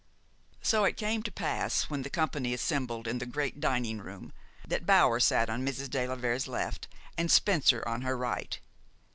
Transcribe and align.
So 0.63 0.83
it 0.83 0.97
came 0.97 1.21
to 1.21 1.31
pass, 1.31 1.83
when 1.83 2.01
the 2.01 2.09
company 2.09 2.55
assembled 2.55 3.07
in 3.07 3.19
the 3.19 3.27
great 3.27 3.59
dining 3.59 3.99
room, 3.99 4.33
that 4.67 4.87
Bower 4.87 5.19
sat 5.19 5.47
on 5.47 5.63
Mrs. 5.63 5.91
de 5.91 6.07
la 6.07 6.15
Vere's 6.15 6.47
left, 6.47 6.87
and 7.19 7.29
Spencer 7.29 7.87
on 7.87 8.01
her 8.01 8.17
right. 8.17 8.57